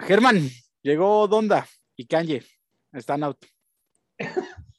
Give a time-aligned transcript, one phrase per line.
[0.00, 0.40] Germán,
[0.82, 2.44] llegó Donda y Kanye.
[2.92, 3.38] Están out.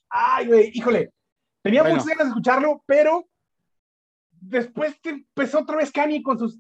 [0.10, 1.12] Ay, güey, híjole.
[1.62, 1.98] Tenía Bueno.
[1.98, 3.28] muchas ganas de escucharlo, pero
[4.32, 6.60] después que empezó otra vez Kanye con sus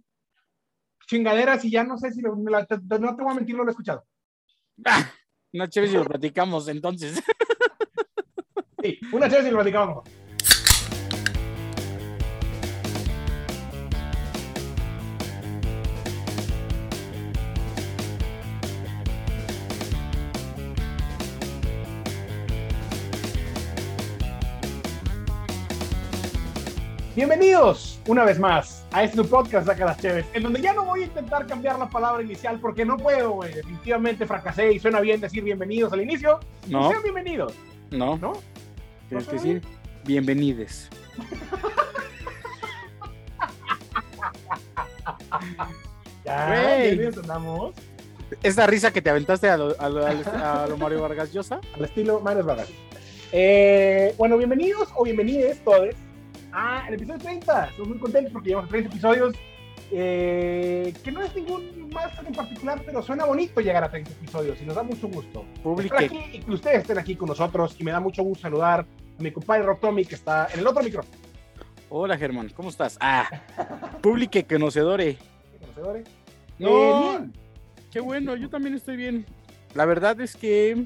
[1.07, 3.35] chingaderas y ya no sé si lo- me la- te- te- no te voy a
[3.35, 4.05] mentir, no lo he escuchado.
[4.85, 5.12] Ah,
[5.53, 7.21] no chévere si lo platicamos entonces.
[8.81, 10.09] Sí, una chévere si lo platicamos.
[27.25, 31.03] Bienvenidos una vez más a este podcast Saca las Cheves, en donde ya no voy
[31.03, 33.53] a intentar cambiar la palabra inicial porque no puedo, güey.
[33.53, 36.39] Definitivamente fracasé y suena bien decir bienvenidos al inicio.
[36.67, 37.53] No, Sean bienvenidos,
[37.91, 38.34] no, ¿no?
[39.07, 39.61] tienes que ¿No decir
[40.03, 40.89] bienvenides.
[46.25, 46.97] Ya, Güey.
[46.97, 47.75] ya entendamos.
[48.44, 51.31] Esta risa que te aventaste a lo, a lo- a lo- a lo Mario Vargas
[51.33, 51.59] Llosa.
[51.75, 52.69] Al estilo Mares Vargas.
[53.31, 55.89] Eh, bueno, bienvenidos o bienvenides todos
[56.53, 57.66] a el episodio 30.
[57.66, 59.35] Estamos muy contentos porque llevamos 30 episodios.
[59.94, 64.61] eh, que no es ningún más en particular, pero suena bonito llegar a 30 episodios
[64.61, 65.45] y nos da mucho gusto.
[65.63, 66.05] Publique.
[66.05, 68.85] aquí y que ustedes estén aquí con nosotros y me da mucho gusto saludar
[69.19, 71.17] a mi compadre Rob Tommy que está en el otro micrófono.
[71.89, 72.97] Hola Germán, ¿cómo estás?
[73.02, 73.29] Ah,
[74.02, 75.17] publique conocedore.
[75.59, 76.07] ¿Conocedores?
[76.57, 77.16] No.
[77.17, 77.29] Eh.
[77.91, 79.25] Qué bueno, yo también estoy bien.
[79.73, 80.85] La verdad es que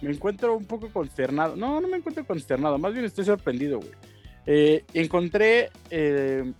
[0.00, 1.56] me encuentro un poco consternado.
[1.56, 3.90] No, no me encuentro consternado, más bien estoy sorprendido, güey.
[4.46, 6.52] Eh, encontré eh,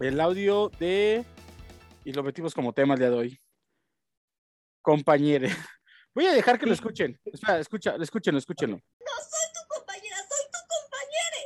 [0.00, 1.24] el audio de.
[2.04, 3.40] Y lo metimos como tema el día de hoy.
[4.80, 5.48] Compañere.
[6.14, 7.18] Voy a dejar que lo escuchen.
[7.24, 8.80] Espera, escucha, escúchenlo, escúchenlo.
[9.68, 11.38] compañera, soy tu compañera.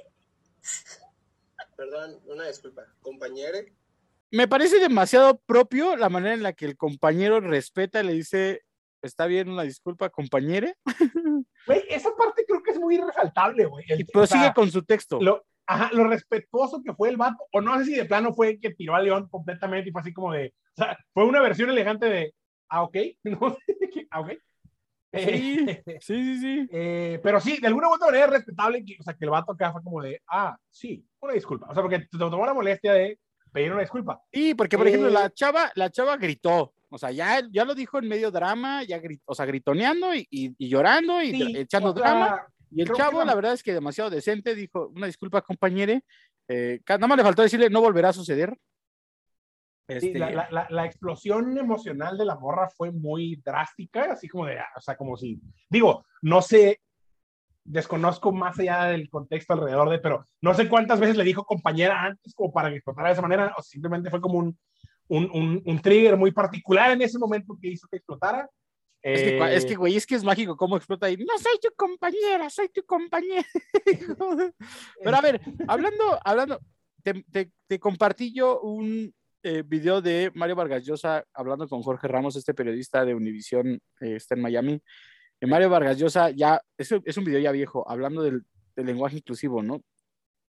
[1.77, 2.87] Perdón, una disculpa.
[3.01, 3.75] Compañere,
[4.31, 8.63] Me parece demasiado propio la manera en la que el compañero respeta y le dice.
[9.03, 10.75] Está bien, una disculpa, compañere.
[11.67, 13.85] Güey, esa parte creo que es muy resaltable, güey.
[13.89, 15.21] Y o prosigue sea, con su texto.
[15.21, 18.59] lo, ajá, lo respetuoso que fue el vato, o no sé si de plano fue
[18.59, 21.69] que tiró a León completamente y fue así como de, o sea, fue una versión
[21.71, 22.35] elegante de,
[22.71, 24.31] ah, ok, no sé, ah, ok.
[24.31, 24.39] Sí,
[25.13, 26.69] Eh, sí, sí, sí.
[26.71, 29.31] eh, pero sí, de alguna u otra manera es respetable, que, o sea, que el
[29.31, 31.67] vato acá fue como de, ah, sí, una disculpa.
[31.71, 33.19] O sea, porque te tomó la molestia de
[33.53, 34.21] pedir una disculpa.
[34.33, 36.75] Sí, porque por ejemplo, Eh, la chava, la chava gritó.
[36.91, 40.55] O sea, ya, ya lo dijo en medio drama, ya o sea, gritoneando y, y-
[40.59, 42.47] y llorando y Sí, echando o sea, drama.
[42.71, 46.03] Y el que chavo, la- verdad es que demasiado decente, dijo, una disculpa, compañere.
[46.49, 48.57] Eh, nada más le faltó decirle, no volverá a suceder.
[49.89, 54.29] Sí, Este, la, la- la- la explosión emocional de la morra fue muy drástica, así
[54.29, 55.41] como de, o sea, como si,
[55.71, 56.81] digo, no sé,
[57.65, 62.03] desconozco más allá del contexto alrededor de, pero no sé cuántas veces le dijo compañera
[62.03, 64.59] antes como para que explotara de esa manera, o simplemente fue como un,
[65.09, 68.49] un, un, un trigger muy particular en ese momento que hizo que explotara.
[69.03, 71.17] es, que, cua- es Eh, que, güey, es que es mágico cómo explota ahí.
[71.17, 73.47] No soy tu compañera, soy tu compañera.
[75.05, 76.61] Pero a ver, hablando, hablando,
[77.03, 82.09] te, te- te compartí yo un eh, video de Mario Vargas Llosa hablando con Jorge
[82.09, 84.81] Ramos, este periodista de Univisión, eh, está en Miami.
[85.41, 88.43] Y Mario Vargas Llosa ya, es, es un video ya viejo, hablando del,
[88.75, 89.81] del lenguaje inclusivo, ¿no?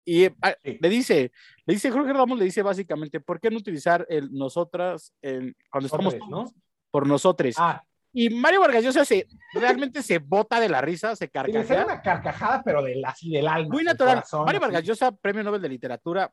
[0.08, 0.78] Y eh, ah, Sí.
[0.80, 1.32] le dice,
[1.66, 5.86] le dice, Jorge Ramos le dice básicamente, ¿por qué no utilizar el nosotras en- cuando
[5.86, 6.46] estamos ¿no?
[6.92, 7.54] por nosotros?
[7.58, 11.32] Ah, Y Mario Vargas Llosa se, realmente se bota de la risa, se y le
[11.34, 11.84] sale carcajea.
[11.84, 13.68] una carcajada, pero del así del alma.
[13.74, 14.14] Muy natural.
[14.14, 14.60] corazón, Mario.
[14.60, 16.32] Vargas Llosa, premio Nobel de Literatura.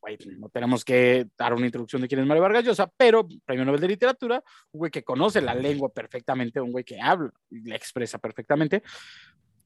[0.00, 3.64] Güey, no tenemos que dar una introducción de quién es Mario Vargas Llosa, pero premio
[3.66, 7.60] Nobel de Literatura, un güey que conoce la lengua perfectamente, un güey que habla y
[7.68, 8.82] la expresa perfectamente.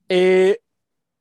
[0.09, 0.59] Eh,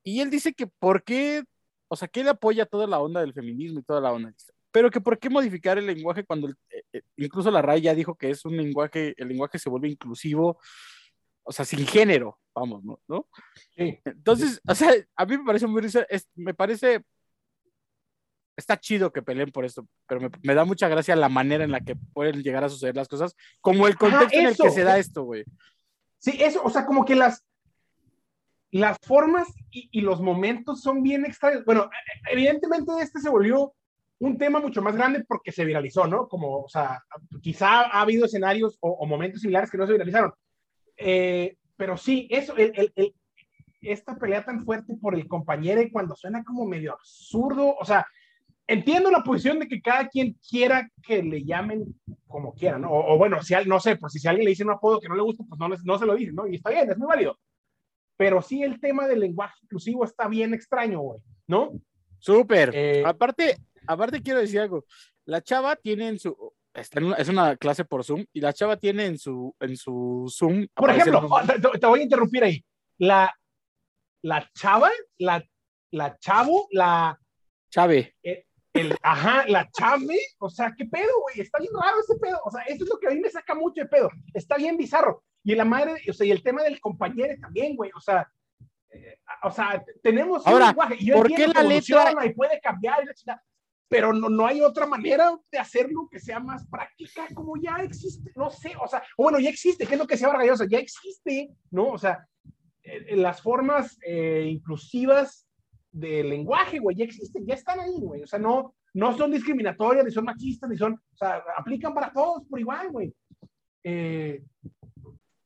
[0.02, 1.44] y él dice que por qué,
[1.88, 4.32] o sea, que él apoya toda la onda del feminismo y toda la onda,
[4.70, 8.14] pero que por qué modificar el lenguaje cuando eh, eh, incluso la RAI ya dijo
[8.14, 10.58] que es un lenguaje, el lenguaje se vuelve inclusivo,
[11.42, 13.00] o sea, sin género, vamos, ¿no?
[13.08, 13.26] ¿No?
[13.74, 13.98] Sí.
[14.04, 17.02] Entonces, o sea, a mí me parece muy risa, es- me parece,
[18.56, 21.70] está chido que peleen por esto, pero me, me da mucha gracia la manera en
[21.70, 24.84] la que pueden llegar a suceder las cosas, como el contexto en el que se
[24.84, 25.44] da esto, güey.
[26.18, 27.46] Sí, eso, o sea, como que las,
[28.70, 31.64] las formas y, los momentos son bien extraños.
[31.64, 33.72] Bueno, e- evidentemente este se volvió
[34.20, 36.28] un tema mucho más grande porque se viralizó, ¿no?
[36.28, 37.02] Como, o sea,
[37.40, 40.32] quizá ha habido escenarios o, momentos similares que no se viralizaron.
[40.96, 42.54] Eh, pero sí, eso,
[43.80, 48.04] esta pelea tan fuerte por el compañero y cuando suena como medio absurdo, o sea,
[48.66, 51.84] entiendo la posición de que cada quien quiera que le llamen
[52.26, 52.90] como quiera, ¿no?
[52.90, 55.14] O, bueno, si no sé, pues si, si alguien le dice un apodo que no
[55.14, 56.46] le gusta, pues no, no se lo dice, ¿no?
[56.46, 57.38] Y está bien, es muy válido.
[58.18, 61.70] Pero sí el tema del lenguaje inclusivo está bien extraño, güey, ¿no?
[62.18, 62.72] Súper.
[62.74, 63.56] Eh, aparte,
[63.86, 64.84] aparte quiero decir algo.
[65.24, 66.36] La chava tiene en su,
[66.74, 69.76] está en una- es una clase por Zoom y la chava tiene en su, en
[69.76, 70.66] su Zoom.
[70.74, 71.28] Por ejemplo,
[71.72, 72.64] te, te voy a interrumpir ahí.
[72.98, 73.32] La,
[74.22, 75.42] la chava, la,
[75.92, 77.16] la chavo, la,
[77.70, 78.16] Chave.
[78.72, 81.40] el, ajá, la chave, o sea, ¿qué pedo, güey?
[81.40, 82.40] Está bien raro ese pedo.
[82.44, 84.10] O sea, eso es lo que a mí me saca mucho de pedo.
[84.34, 85.22] Está bien bizarro.
[85.48, 87.90] Y la madre, o sea, y el tema del compañero también, güey.
[87.96, 88.30] O sea,
[88.90, 90.96] eh, o sea, tenemos un Ahora, lenguaje.
[91.00, 92.98] Y yo ¿por qué la letra- Y puede cambiar,
[93.88, 98.30] pero no, no hay otra manera de hacerlo que sea más práctica, como ya existe.
[98.36, 100.64] No sé, o sea, o bueno, ya existe, ¿qué es lo que se llama galloso?
[100.64, 101.92] Ya existe, ¿no?
[101.92, 102.28] O sea,
[102.82, 105.48] eh, eh, las formas eh, inclusivas
[105.90, 108.22] del lenguaje, güey, ya existen, ya están ahí, güey.
[108.22, 112.12] O sea, no, no son discriminatorias, ni son machistas, ni son, o sea, aplican para
[112.12, 113.14] todos por igual, güey.
[113.82, 114.42] Eh,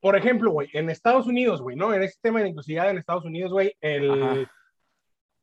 [0.02, 1.94] por ejemplo, güey, en Estados Unidos, güey, ¿no?
[1.94, 4.50] En este tema de inclusividad en Estados Unidos, güey, el, Ajá.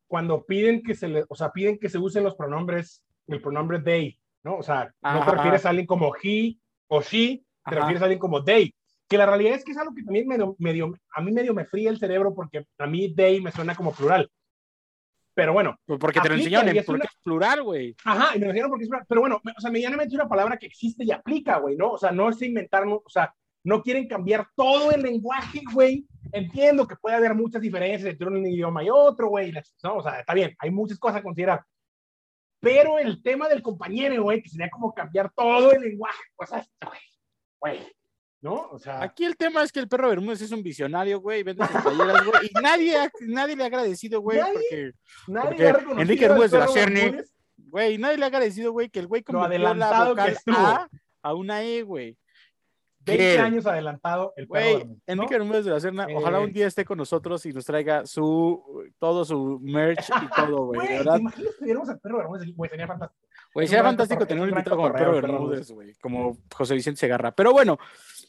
[0.07, 3.79] cuando piden que se le, o sea, piden que se usen los pronombres, el pronombre
[3.79, 4.57] they, ¿no?
[4.57, 5.31] O sea, no te Ajá.
[5.31, 6.57] refieres a alguien como he
[6.88, 7.75] o she, te Ajá.
[7.79, 8.73] refieres a alguien como they.
[9.07, 11.65] Que la realidad es que es algo que también medio, medio, a mí medio me
[11.65, 14.29] fría el cerebro porque a mí they me suena como plural.
[15.33, 17.95] Pero bueno, Pues porque te lo enseñaron en porque una- es plural, güey.
[18.03, 20.57] Ajá, y me refiero porque es una, pero bueno, o sea, medianamente es una palabra
[20.57, 21.91] que existe y aplica, güey, ¿no?
[21.91, 23.33] O sea, no es inventar, no- o sea,
[23.63, 26.06] no quieren cambiar todo el lenguaje, güey.
[26.31, 29.51] Entiendo que puede haber muchas diferencias entre un idioma y otro, güey,
[29.83, 29.95] ¿no?
[29.95, 31.63] O sea, está bien, hay muchas cosas a considerar.
[32.61, 36.65] Pero el tema del compañero, güey, que sería como cambiar todo el lenguaje, pues, ah,
[36.85, 37.00] güey,
[37.59, 37.88] güey,
[38.41, 38.69] ¿no?
[38.71, 41.65] O sea, Aquí el tema es que el perro Bermúdez es un visionario, güey, vende
[41.65, 44.53] sus playeras, güey, y nadie, nadie le ha agradecido, güey, Nadie.
[44.53, 44.91] porque,
[45.27, 47.17] nadie porque ha reconocido Enrique Bermúdez de la Cerny,
[47.57, 50.57] güey, nadie le ha agradecido, güey, que el güey convirtió la adelantado que vocal estuvo.
[50.57, 50.89] A
[51.21, 52.17] a una E, güey.
[53.06, 53.42] 20 ¿Quién?
[53.42, 55.01] años adelantado el perro Bermúdez, ¿no?
[55.07, 56.44] Enrique Bermúdez de la Serna, ojalá Eh.
[56.44, 60.80] un día esté con nosotros y nos traiga su, todo su merch y todo, güey,
[60.81, 61.13] de Güey, verdad.
[61.16, 62.56] ¿te imaginas que tuviéramos al perro Bermúdez?
[62.56, 63.25] Güey, sería fantástico.
[63.54, 67.31] Güey, sería fantástico tener un invitado como el perro Bermúdez, güey, como José Vicente Segarra.
[67.31, 67.78] Pero bueno,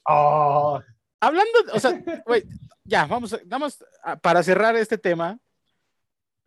[0.08, 0.80] Oh,
[1.20, 2.42] hablando, o sea, güey,
[2.84, 3.84] ya, vamos, vamos
[4.22, 5.38] para cerrar este tema.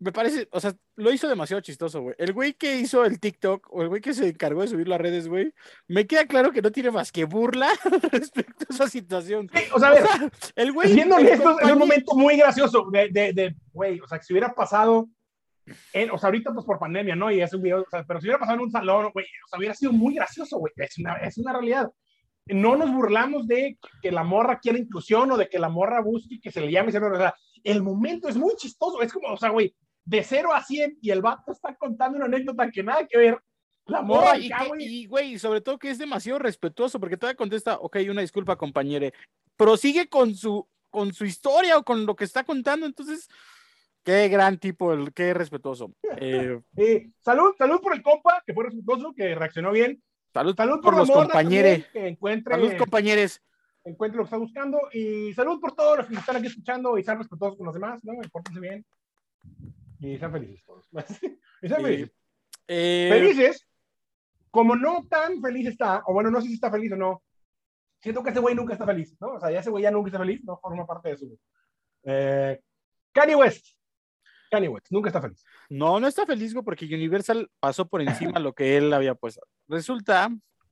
[0.03, 2.13] Me parece, o sea, lo hizo demasiado chistoso, güey.
[2.17, 4.97] El güey que hizo el TikTok o el güey que se encargó de subirlo a
[4.97, 5.53] redes, güey,
[5.87, 7.69] me queda claro que no tiene más que burla
[8.11, 9.49] respecto a esa situación.
[9.53, 10.93] sí, o sea, a ver, O sea, el güey.
[10.93, 14.25] siendo el honestos, es un momento muy gracioso de, de, de, güey, o sea, que
[14.25, 15.07] si hubiera pasado,
[15.93, 17.31] en, o sea, ahorita pues por pandemia, ¿no?
[17.31, 19.47] Y es un video, o sea, pero si hubiera pasado en un salón, güey, o
[19.47, 21.89] sea, hubiera sido muy gracioso, güey, es una, es una realidad.
[22.47, 26.41] No nos burlamos de que la morra quiera inclusión o de que la morra busque
[26.41, 27.33] que se le llame, o sea,
[27.63, 29.73] el momento es muy chistoso, es como, o sea, güey,
[30.05, 33.39] de 0 a 100 y el vato está contando una anécdota que nada que ver.
[33.85, 37.97] La morra y, y, güey, sobre todo que es demasiado respetuoso, porque todavía contesta, ok,
[38.09, 39.13] una disculpa, compañere.
[39.57, 43.27] Prosigue con su, con su historia o con lo que está contando, entonces,
[44.03, 45.91] qué gran tipo, el, qué respetuoso.
[46.17, 50.01] Eh, Eh, salud, salud por el compa, que fue respetuoso, que reaccionó bien.
[50.31, 51.85] salud, Salud por, los compañeros.
[51.91, 53.41] Salud, compañeros.
[53.83, 54.79] encuentre lo que está buscando.
[54.93, 58.01] Y salud por todos los que están aquí escuchando y sean respetuosos con los demás,
[58.03, 58.13] ¿no?
[58.31, 58.85] Pórtense bien.
[60.03, 60.87] Y sean felices todos.
[61.61, 62.11] y sean felices.
[62.67, 63.67] Eh, Felices,
[64.51, 67.23] como no tan feliz está, o bueno, no sé si está feliz o no.
[68.01, 69.35] Siento que ese güey nunca está feliz, ¿no?
[69.35, 71.39] O sea, ya ese güey ya nunca está feliz, no forma parte de su.
[72.03, 72.59] Eh,
[73.13, 73.65] Kanye West.
[74.51, 75.43] Kanye West, nunca está feliz.
[75.69, 79.41] No, no está feliz, porque Universal pasó por encima lo que él había puesto.
[79.67, 80.29] Resulta,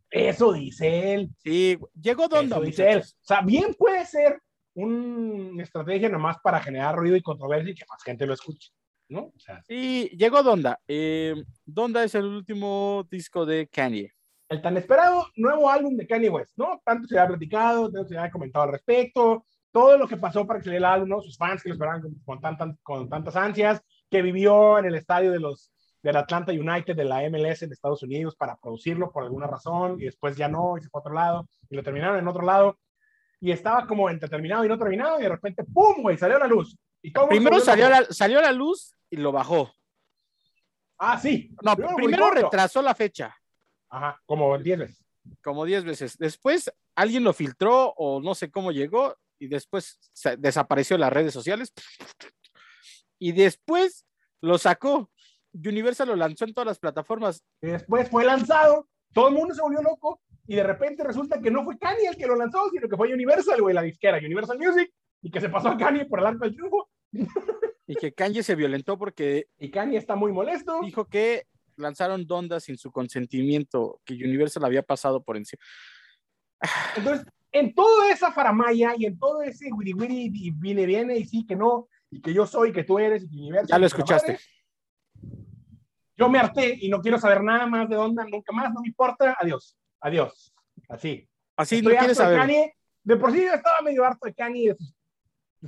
[0.10, 1.30] Eso dice él.
[1.38, 3.00] sí, llegó donde, Eso dice él.
[3.00, 4.42] O sea, bien puede ser
[4.74, 8.72] una estrategia nomás para generar ruido y controversia y que más gente lo escuche,
[9.12, 9.32] ¿no?
[9.36, 10.80] O sea, Sí, llegó Donda.
[10.88, 14.12] Eh, Donda es el último disco de Kanye.
[14.50, 16.82] el tan esperado nuevo álbum de Kanye West, ¿no?
[16.84, 20.60] Tanto se ha platicado, tanto se ha comentado al respecto, todo lo que pasó para
[20.60, 21.22] que saliera el álbum, ¿no?
[21.22, 24.96] Sus fans que lo esperaban con, con, tantas, con tantas ansias, que vivió en el
[24.96, 25.72] estadio de los
[26.04, 30.06] del Atlanta United de la MLS en Estados Unidos para producirlo por alguna razón y
[30.06, 32.80] después ya no, y se fue a otro lado y lo terminaron en otro lado
[33.40, 36.02] y estaba como entre terminado y no terminado y de repente ¡pum!
[36.02, 36.78] güey, salió a la luz.
[37.02, 39.74] Y Primero salió a, la, salió a la luz y lo bajó.
[40.98, 41.50] Ah, sí.
[41.64, 43.36] No, Primero primero retrasó la fecha,
[43.90, 45.06] Ajá, como 10 veces.
[45.44, 46.18] como 10 veces.
[46.18, 50.00] Después alguien lo filtró o no sé cómo llegó y después
[50.38, 51.74] desapareció en las redes sociales.
[53.18, 54.06] Y después
[54.42, 55.10] lo sacó.
[55.54, 57.44] Universal lo lanzó en todas las plataformas.
[57.62, 61.52] Y después fue lanzado, todo el mundo se volvió loco y de repente resulta que
[61.52, 64.58] no fue Kanye el que lo lanzó, sino que fue Universal, güey, la disquera, Universal
[64.60, 64.92] Music,
[65.22, 66.90] y que se pasó a Kanye por el arco del triunfo.
[67.88, 70.80] Y que Kanye se violentó porque Y Kanye está muy molesto.
[70.82, 71.46] dijo que
[71.78, 75.62] lanzaron Donda sin su consentimiento, que Universal había pasado por encima.
[76.96, 81.26] Entonces, en toda esa faramaya y en todo ese wiri wiri y viene, viene y
[81.26, 83.68] sí que no, y que yo soy, que tú eres, y que Universal.
[83.68, 84.32] Ya lo escuchaste.
[84.34, 84.44] madre,
[86.18, 88.88] Yo me harté y no quiero saber nada más de Donda, nunca más, no me
[88.88, 89.78] importa, adiós.
[90.00, 90.54] adiós.
[90.88, 91.28] Así.
[91.58, 92.40] Así Estoy no quieres de saber.
[92.40, 92.74] Kanye.
[93.04, 94.94] De por sí yo estaba medio harto de Kanye y de sus,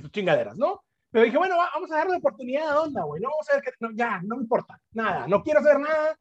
[0.00, 0.82] sus chingaderas, ¿no?
[1.10, 3.22] Pero dije, bueno, va- vamos a darle oportunidad a onda, güey.
[3.22, 3.70] No vamos a ver que.
[3.80, 4.80] no, ya, no me importa.
[4.92, 5.26] Nada.
[5.28, 6.16] No quiero hacer nada.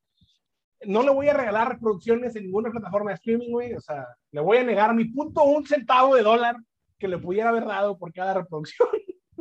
[0.85, 3.73] No le voy a regalar reproducciones en ninguna plataforma de streaming, güey.
[3.73, 6.57] O sea, le voy a negar mi punto un centavo de dólar
[6.99, 8.87] que le pudiera haber dado por cada reproducción.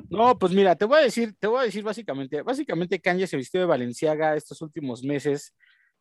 [0.08, 3.36] No, pues mira, te voy a decir, te voy a decir básicamente, básicamente Kanye se
[3.36, 5.54] vistió de Valenciaga estos últimos meses,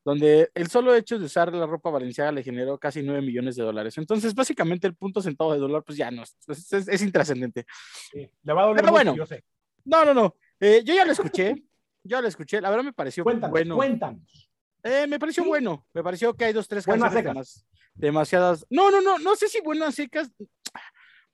[0.03, 3.63] donde el solo hecho de usar la ropa Valenciaga le generó casi 9 millones de
[3.63, 3.97] dólares.
[3.97, 7.65] Entonces, básicamente el punto centavo de dólar, pues ya no, es, es, es- es intrascendente.
[8.11, 9.15] Sí, le va a doler Pero bueno.
[9.15, 9.43] yo sé.
[9.85, 10.35] No, no, no.
[10.59, 11.55] eh, yo ya lo escuché,
[12.03, 13.75] yo lo escuché, la verdad me pareció Cuéntanos, bueno.
[13.75, 14.49] cuéntanos.
[14.83, 15.49] Eh, me pareció Sí.
[15.49, 18.65] bueno, me pareció que hay dos, tres Buenas canciones demasiadas.
[18.69, 20.31] No, no, no, no sé si buenas secas.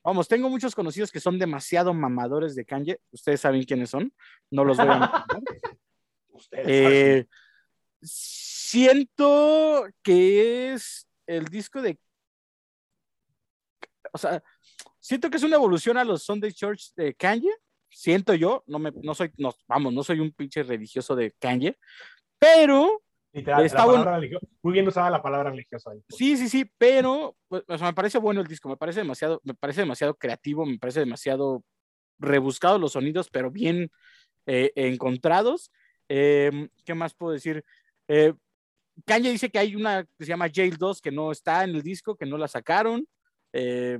[0.04, 3.00] Vamos, tengo muchos conocidos que son demasiado mamadores de Kanye.
[3.10, 4.12] Ustedes saben quiénes son.
[4.50, 5.24] No los voy a.
[6.32, 7.26] Ustedes Eh,
[8.68, 11.98] siento que es el disco de.
[14.12, 14.42] O sea,
[15.00, 17.50] siento que es una evolución a los Sunday Church de Kanye.
[17.90, 21.78] Siento yo, no me, no soy, no, vamos, no soy un pinche religioso de Kanye,
[22.38, 24.04] pero Literal, Está bueno.
[24.04, 26.02] religio- Muy bien usada la palabra religiosa ahí.
[26.08, 29.40] Sí, sí, sí, pero pues, o sea, me parece bueno el disco, me parece demasiado,
[29.44, 31.62] me parece demasiado creativo, me parece demasiado
[32.18, 33.90] rebuscado los sonidos, pero bien
[34.46, 35.70] eh, encontrados.
[36.08, 37.64] Eh, ¿Qué más puedo decir?
[38.08, 38.32] Eh,
[39.06, 41.82] Kanye dice que hay una que se llama Jail 2 que no está en el
[41.82, 43.06] disco, que no la sacaron.
[43.52, 43.98] Eh,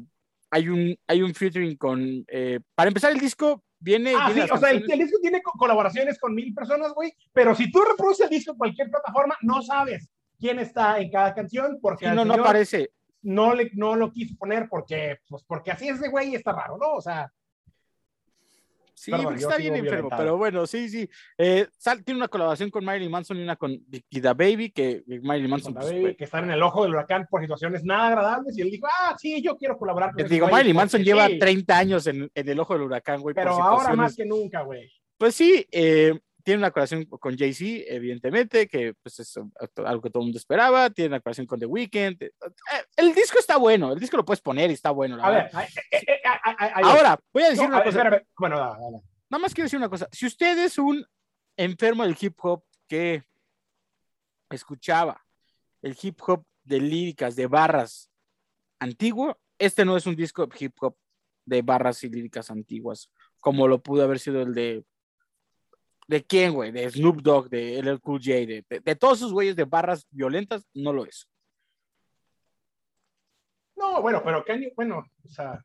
[0.51, 4.13] hay un, hay un featuring con, eh, para empezar el disco viene...
[4.19, 7.13] Ah, viene sí, o sea, el, el disco tiene co- colaboraciones con mil personas, güey,
[7.33, 11.35] pero si tú reproduces el disco en cualquier plataforma, no sabes quién está en cada
[11.35, 12.91] canción, porque Sí, no, no aparece.
[13.23, 16.53] no, le, no lo quiso poner porque, pues, porque así es de güey y está
[16.53, 16.93] raro, ¿no?
[16.95, 17.31] O sea,
[18.99, 20.23] Sí, Perdón, porque está bien enfermo, violentado.
[20.23, 21.09] pero bueno, sí, sí.
[21.39, 23.71] Eh, sal- tiene una colaboración con Marilyn Manson y una con
[24.11, 25.75] y Da Baby, que Marilyn Manson.
[25.75, 28.87] pues, que están en el ojo del huracán por situaciones nada agradables y él dijo,
[28.91, 32.31] ah, sí, yo quiero colaborar con ese digo, Marilyn Manson lleva sí, 30 años en,
[32.35, 33.35] en el ojo del huracán, güey.
[33.35, 34.91] por Pero ahora más que nunca, güey.
[35.17, 40.23] Pues sí, eh, tiene una colaboración con Jay-Z, evidentemente, que pues, es algo que todo
[40.23, 40.89] el mundo esperaba.
[40.89, 42.23] Tiene una colaboración con The Weeknd.
[42.23, 42.33] Eh,
[42.97, 45.19] el disco está bueno, el disco lo puedes poner y está bueno.
[45.19, 45.51] la A ver.
[46.83, 47.99] Ahora, voy a decir No, una cosa.
[47.99, 48.27] espérame.
[48.39, 49.03] Bueno.
[49.29, 50.09] Nada más quiero decir una cosa.
[50.11, 51.05] Si usted es un
[51.55, 53.23] enfermo del hip hop que
[54.49, 55.23] escuchaba
[55.83, 58.11] el hip hop de líricas, de barras
[58.79, 60.97] antiguo, este no es un disco de hip hop
[61.45, 64.83] de barras y líricas antiguas, como lo pudo haber sido el de.
[66.09, 66.73] ¿De quién, güey?
[66.73, 70.07] De Snoop Dogg, de LL Cool J, de, de, de todos esos güeyes de barras
[70.11, 71.29] violentas, no lo es.
[73.77, 75.63] No, bueno, pero Kanye, bueno, o sea,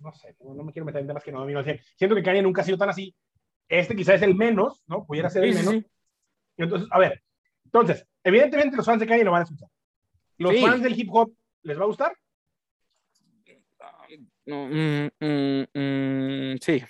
[0.00, 1.78] no sé, no, no me quiero meter en temas que no domino al 100.
[1.96, 3.14] Siento que Kanye nunca ha sido tan así.
[3.68, 5.04] Este quizás es el menos, ¿no?
[5.06, 5.74] Pudiera ser el sí, menos.
[5.74, 5.86] sí.
[6.56, 7.22] Entonces, a ver,
[7.64, 9.68] entonces, evidentemente los fans de Kanye lo van a escuchar.
[10.38, 10.60] Los Sí.
[10.62, 12.16] fans del hip hop, ¿les va a gustar?
[14.46, 16.82] No, mm, mm, mm, sí.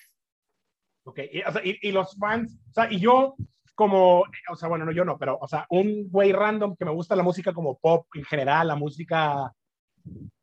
[1.11, 3.35] Ok, y, o sea, y- y los fans, o sea, y yo
[3.75, 6.93] como, o sea, bueno, no yo no, pero, o sea, un güey random que me
[6.93, 9.53] gusta la música como pop en general, la música,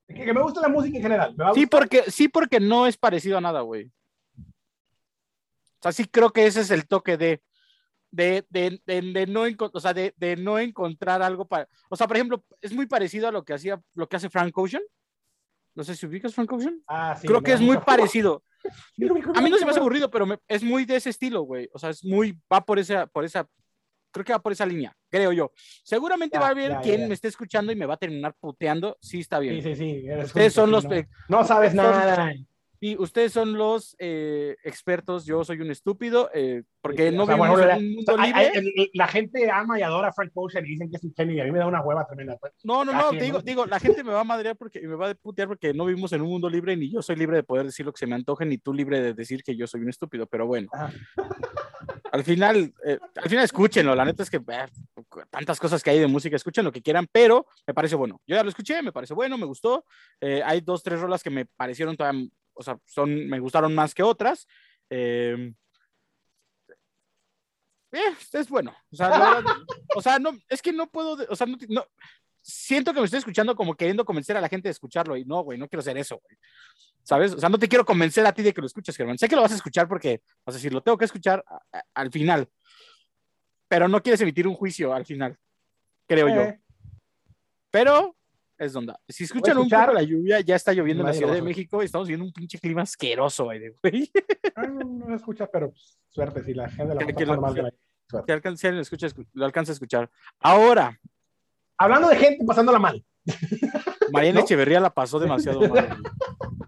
[0.08, 1.36] que, que me gusta la música en general.
[1.38, 3.92] ¿me va a Sí, porque, sí, porque no es parecido a nada, güey.
[4.38, 7.42] O sea, sí creo que ese es el toque de,
[8.12, 9.44] de, de, de, de no,
[9.74, 11.70] o sea, de, de no encontrar algo para.
[11.90, 14.58] O sea, por ejemplo, es muy parecido a lo que hacía, lo que hace Frank
[14.58, 14.84] Ocean.
[15.76, 16.82] No sé si ubicas Frank Ocean.
[16.88, 18.44] Ah, sí, creo que es muy parecido.
[19.36, 21.70] A mí no se me hace aburrido, pero me- es muy de ese estilo, güey.
[21.74, 23.48] O sea, es muy, va por esa, por esa,
[24.12, 25.52] creo que va por esa línea, creo yo.
[25.84, 27.08] Seguramente Ya, va a haber ya, quien ya.
[27.08, 28.98] me esté escuchando y me va a terminar puteando.
[29.02, 29.62] Sí, está bien.
[29.62, 30.10] Sí, sí, sí.
[30.24, 30.86] Ustedes son los,
[31.30, 32.48] No sabes son-
[32.80, 37.26] Sí, ustedes son los eh, expertos, yo soy un estúpido, eh, porque Sí, no o
[37.26, 38.40] sea, vivimos bueno, en un o mundo sea, libre.
[38.78, 41.36] hay- la gente ama y adora a Frank Ocean y dicen que es un genio
[41.36, 42.38] y a mí me da una hueva tremenda.
[42.38, 42.54] pues.
[42.64, 43.44] No, no, no, te digo, ¿no?
[43.44, 45.86] digo, la gente me va a madrear porque y me va a putear porque no
[45.86, 48.08] vivimos en un mundo libre ni yo soy libre de poder decir lo que se
[48.08, 50.68] me antoje ni tú libre de decir que yo soy un estúpido, pero bueno.
[50.72, 50.92] Ajá.
[52.12, 54.66] Al final, eh, al final escúchenlo, la neta es que eh,
[55.30, 58.22] tantas cosas que hay de música, escuchen lo que quieran, pero me parece bueno.
[58.26, 59.84] Yo ya lo escuché, me parece bueno, me gustó.
[60.22, 63.94] Eh, hay dos, tres rolas que me parecieron todavía, o sea, son, me gustaron más
[63.94, 64.48] que otras.
[64.90, 65.54] Eh,
[67.92, 68.76] eh, es bueno.
[68.92, 69.44] O sea, la verdad,
[69.96, 71.86] o sea, no, es que no puedo, o sea, no, no-
[72.42, 75.42] siento que me estoy escuchando como queriendo convencer a la gente de escucharlo y no,
[75.42, 76.38] güey, no quiero hacer eso, güey.
[77.04, 77.34] ¿Sabes?
[77.34, 79.18] O sea, no te quiero convencer a ti de que lo escuches, Germán.
[79.18, 81.62] Sé que lo vas a escuchar porque vas a decir, lo tengo que escuchar a-
[81.78, 82.50] a- al final,
[83.70, 85.38] pero no quieres emitir un juicio al final,
[86.08, 86.42] creo yo.
[86.42, 86.62] Eh,
[87.72, 88.17] Pero
[88.58, 88.94] es donde.
[89.08, 91.42] Si escuchan un poco la lluvia, ya está lloviendo en la Ciudad de.
[91.42, 93.74] México y estamos viendo un pinche clima asqueroso, güey.
[94.56, 97.40] ah, no, no lo escucha, pero pues, suerte si la gente la Que- que lo-
[97.42, 97.74] grande.
[98.26, 100.10] Si alcanza- si lo, escucha, escu- lo alcanza a escuchar.
[100.40, 101.00] Ahora,
[101.80, 103.06] Hablando de gente pasándola mal,
[104.12, 104.46] Mariana ¿No?
[104.46, 106.02] Echeverría la pasó demasiado mal.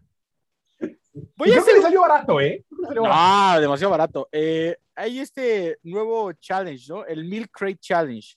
[1.35, 2.63] Voy a que hacer le salió barato, ¿eh?
[2.69, 3.55] Que salió barato.
[3.55, 4.29] No, demasiado barato.
[4.31, 7.05] Eh, hay este nuevo challenge, ¿no?
[7.05, 8.35] El Milk Crate Challenge,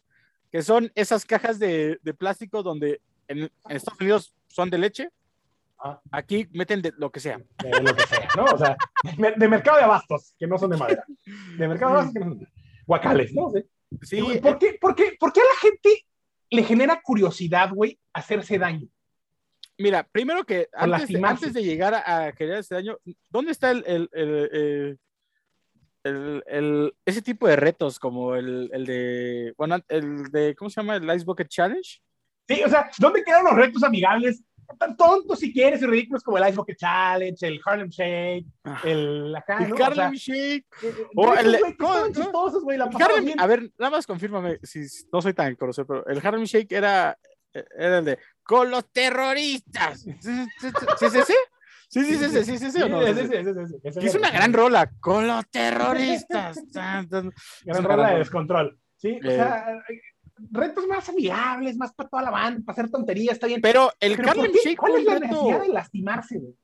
[0.50, 5.08] que son esas cajas de, de plástico donde en, en Estados Unidos son de leche.
[5.78, 6.00] Ah.
[6.12, 7.38] Aquí meten de lo que sea.
[7.62, 8.44] de lo que sea, ¿no?
[8.44, 8.76] O sea,
[9.16, 11.04] de, de mercado de abastos, que no son de madera.
[11.58, 12.48] De mercado de abastos que no son de
[12.86, 13.50] Guacales, ¿no?
[13.50, 13.64] Sí.
[14.02, 16.06] Sí, ¿Por, qué, por, qué, ¿Por qué a la gente
[16.50, 18.86] le genera curiosidad, güey, hacerse daño?
[19.78, 21.46] mira, primero que antes de, lastimarse.
[21.46, 22.98] antes de llegar a, a querer ese daño,
[23.28, 24.96] ¿dónde está el, el- el, eh,
[26.04, 30.80] el- el- ese tipo de retos como el, el de, bueno, el de, ¿cómo se
[30.80, 30.96] llama?
[30.96, 32.00] El Ice Bucket Challenge.
[32.48, 34.42] Sí, o sea, ¿dónde quedan los retos amigables?
[34.78, 38.46] Tan tontos si quieres y ridículos como el Ice Bucket Challenge, el Harlem Shake,
[38.84, 39.74] el acá, El ¿no?
[39.74, 40.64] O sea, Harlem Shake.
[40.64, 42.24] eh, eh, o retos, el- güey, que ¿cómo- estaban cómo?
[42.24, 43.40] chistosos, güey, la El Harlem- bien.
[43.40, 44.80] a ver, nada más confírmame si
[45.12, 47.18] no soy tan conocido, pero el Harlem Shake era,
[47.52, 50.00] era el de con los terroristas.
[50.02, 50.68] ¿Sí, sí, sí,
[50.98, 51.34] sí, sí, sí?
[51.88, 53.02] Sí, sí, sí, sí, sí, sí, sí, o no?
[53.06, 53.90] Sí, sí.
[54.00, 56.58] Que es una gran rola, con los terroristas.
[56.72, 58.78] Gran rola de descontrol.
[58.96, 59.36] Sí, o Eh.
[59.36, 60.00] sea, eh,
[60.50, 63.60] retos más amigables, más para toda la banda, para hacer tonterías, está bien.
[63.60, 64.52] Pero el Pero ¿por Harlem?
[64.52, 65.26] Shake ¿Cuál es la reto.
[65.26, 66.54] necesidad de lastimarse, güey?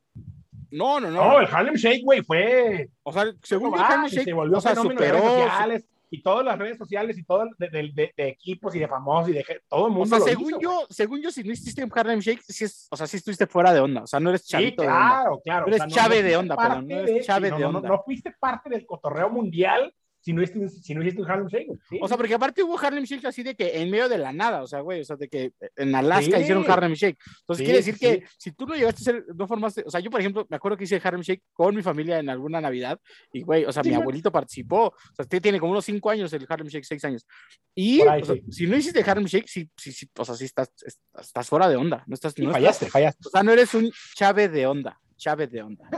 [0.71, 1.41] No, no, No, no.
[1.41, 2.91] el Harlem Shake, güey, fue.
[3.03, 5.43] O sea, según el Harlem Shake se volvió o sea, fenómeno en redes superó.
[5.49, 8.89] sociales y todas las redes sociales y todo de, de- de- de equipos y de
[8.89, 10.07] famosos y de todo el O mundo.
[10.09, 12.87] sea, lo según hizo, yo, según yo, si no hiciste un Harlem Shake, sí es,
[12.91, 14.03] o sea, sí estuviste fuera de onda.
[14.03, 14.99] O sea, no eres Sí, chavito de onda.
[15.01, 15.67] claro, claro.
[15.67, 17.79] Eres o sea, no- chave no de onda, perdón, no eres chave de no, no,
[17.79, 17.89] onda.
[17.91, 19.95] No, fuiste parte del cotorreo mundial
[20.29, 21.69] si no hiciste, si no hiciste un Harlem Shake.
[21.89, 24.31] Sí, O sea, porque aparte hubo Harlem Shake así de que en medio de la
[24.31, 26.43] nada, o sea, güey, o sea, de que en Alaska Sí.
[26.43, 27.17] hicieron Harlem Shake.
[27.41, 29.91] Entonces Sí, quiere decir sí, que si tú lo llegaste a hacer, no formaste, o
[29.91, 32.61] sea, yo por ejemplo, me acuerdo que hice Harlem Shake con mi familia en alguna
[32.61, 33.01] Navidad
[33.33, 36.11] y, güey, o sea, Sí, mi abuelito participó, o sea, usted tiene como unos cinco
[36.11, 37.27] años el Harlem Shake, seis años.
[37.75, 38.43] Y, ahí, o sea, sí.
[38.53, 40.71] si no hiciste Harlem Shake, sí, sí, sí, o sea, sí estás,
[41.19, 43.29] estás, fuera de onda, no estás, sí, no estás- fallaste, fallaste.
[43.29, 45.89] o sea, no eres un chave de onda, chave de onda.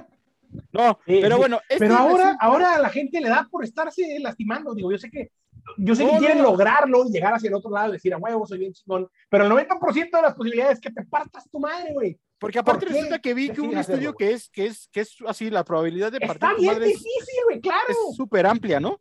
[0.73, 1.39] No, Sí, pero sí.
[1.41, 4.75] bueno, este Pero ahora, ahora a la gente le da por estarse lastimando.
[4.75, 5.31] Digo, yo sé que,
[5.79, 6.45] yo sé No, que quieren no.
[6.45, 9.09] lograrlo y llegar hacia el otro lado y decir, a huevo, soy bien chingón.
[9.29, 12.19] Pero el 90% de las posibilidades es que te partas tu madre, güey.
[12.39, 14.89] Porque aparte ¿Por qué resulta que vi que un hacerlo, estudio que es, que es,
[14.91, 17.85] que es así, la probabilidad de Está partir tu bien madre difícil, güey, claro.
[17.89, 18.99] es súper amplia, ¿no?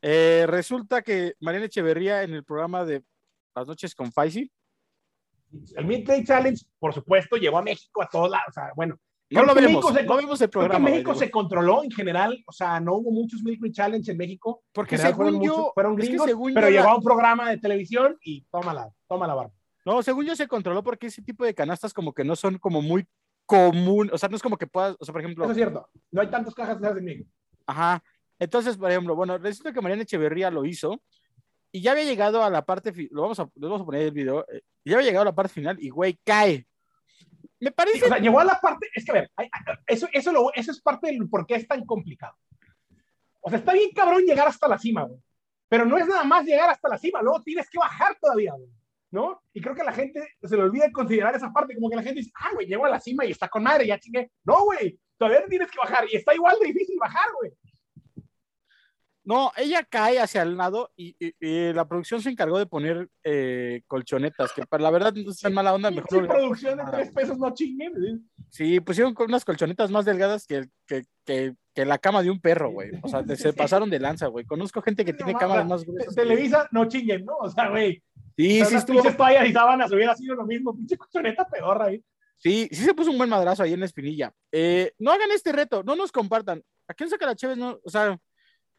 [0.00, 3.02] Eh, resulta que Mariana Echeverría en el programa de
[3.56, 4.50] Las noches con Faisy,
[5.74, 8.46] El Midday Challenge, por supuesto, llegó a México a todos lados.
[8.50, 8.96] O sea, bueno,
[9.30, 10.90] no lo vemos, México se- no vemos el creo que programa.
[10.90, 12.42] México se controló en general.
[12.46, 14.62] O sea, no hubo muchos Midday Challenge en México.
[14.72, 17.02] porque En según fueron yo, muchos- fueron es que gringos, pero llegó la- a un
[17.02, 19.52] programa de televisión y tómala, tómala, barba.
[19.84, 22.80] no, según yo se controló porque ese tipo de canastas como que no son como
[22.82, 23.06] muy
[23.46, 25.88] común, o sea, no es como que puedas, o sea, por ejemplo, Eso es cierto.
[26.10, 27.30] No hay tantas cajas de México.
[27.66, 28.02] Ajá.
[28.38, 31.00] Entonces, por ejemplo, bueno, resulta que Mariana Echeverría lo hizo
[31.72, 34.10] y ya había llegado a la parte, lo vamos a, lo vamos a poner el
[34.12, 36.66] video, eh, ya había llegado a la parte final y, güey, cae.
[37.60, 39.30] Me Sí, parece, o sea, llegó a la parte, es que a ver,
[39.86, 42.36] eso, eso, lo- eso es parte del por qué es tan complicado.
[43.40, 45.20] O sea, está bien cabrón llegar hasta la cima, güey.
[45.68, 48.68] Pero no es nada más llegar hasta la cima, luego tienes que bajar todavía, güey.
[49.10, 49.42] ¿No?
[49.54, 52.20] Y creo que la gente se le olvida considerar esa parte, como que la gente
[52.20, 54.30] dice, ah, güey, llego a la cima y está con madre, ya chingué.
[54.44, 57.52] No, güey, todavía tienes que bajar y está igual de difícil bajar, güey.
[59.28, 63.08] No, ella cae hacia el lado y, y- y la producción se encargó de poner
[63.22, 66.84] eh, colchonetas, que para la verdad no es tan mala onda, mejor lo- producción de
[66.90, 67.92] tres pesos, no chinguen.
[68.48, 72.70] Sí, pusieron unas colchonetas más delgadas que, que, que, que la cama de un perro,
[72.70, 72.90] güey.
[73.02, 74.46] O sea, se pasaron de lanza, güey.
[74.46, 76.14] Conozco gente que tiene cámaras más gruesas.
[76.14, 77.36] Que- Televisa, no chinguen, ¿no?
[77.36, 78.02] O sea, güey.
[78.36, 82.02] Sí, sí, estuvo, pinches toallas y sábanas hubiera sido lo mismo, pinche colchoneta pedorra ahí.
[82.38, 84.32] Sí, sí se puso un buen madrazo ahí en la espinilla.
[84.52, 86.62] Eh, no hagan este reto, no nos compartan.
[86.88, 87.56] ¿A quién saca la cheve?
[87.56, 88.16] No, o sea,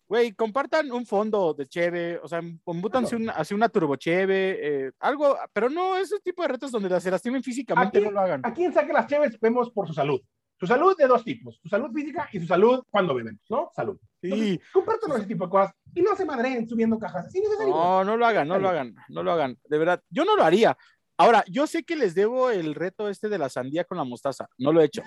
[0.10, 4.92] güey, compartan un fondo de cheve, o sea, embútanse una, así una turbo cheve, eh,
[5.00, 8.20] algo, pero no ese tipo de retos donde la- se lastimen físicamente, Aquí- no lo
[8.20, 8.42] hagan.
[8.44, 10.20] A quien saque las cheves vemos por su salud.
[10.60, 13.70] Su salud de dos tipos, su salud física y su salud cuando beben, ¿no?
[13.74, 13.98] Salud.
[14.22, 17.32] Sí, compártanlo ese tipo de cosas y no se madreen subiendo cajas.
[17.70, 20.02] No, no lo hagan, no lo hagan, no lo hagan, de verdad.
[20.10, 20.76] Yo no lo haría.
[21.18, 24.50] Ahora, yo sé que les debo el reto este de la sandía con la mostaza,
[24.58, 25.04] no lo he hecho.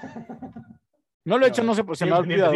[1.24, 2.52] No lo he hecho, no sé, por se me Sigue ha olvidado.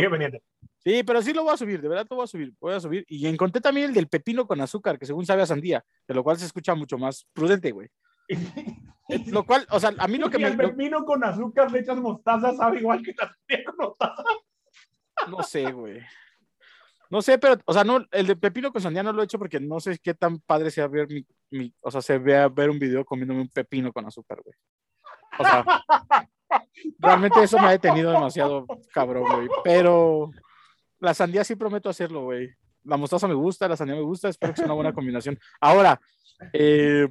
[0.86, 2.78] Sí, pero sí lo voy a subir, de verdad lo voy a subir, voy a
[2.78, 3.04] subir.
[3.08, 6.22] Y encontré también el del pepino con azúcar, que según sabe a sandía, de lo
[6.22, 7.88] cual se escucha mucho más prudente, güey.
[8.28, 10.46] Eh, Lo cual, o sea, a mí lo que me...
[10.46, 14.22] el pepino con azúcar le echas mostaza, sabe igual que la sandía con mostaza.
[15.28, 16.00] no sé, güey.
[17.10, 19.40] No sé, pero, o sea, no, el de pepino con sandía no lo he hecho
[19.40, 22.70] porque no sé qué tan padre sea ver mi, mi- o sea, se vea ver
[22.70, 24.56] un video comiéndome un pepino con azúcar, güey.
[25.38, 25.84] O sea,
[27.00, 29.48] realmente eso me ha detenido demasiado, cabrón, güey.
[29.64, 30.30] Pero
[31.00, 32.50] la sandía sí prometo hacerlo, güey.
[32.84, 35.38] La mostaza me gusta, la sandía me gusta, espero que sea una buena combinación.
[35.60, 36.00] Ahora,
[36.52, 37.08] eh,